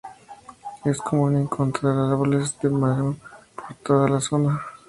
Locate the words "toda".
3.85-4.09